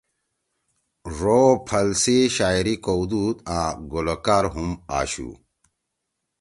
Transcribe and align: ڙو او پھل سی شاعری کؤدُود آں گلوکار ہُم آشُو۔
ڙو 1.17 1.39
او 1.45 1.51
پھل 1.67 1.87
سی 2.01 2.17
شاعری 2.35 2.75
کؤدُود 2.83 3.37
آں 3.57 3.67
گلوکار 3.91 4.45
ہُم 4.53 4.69
آشُو۔ 4.97 5.29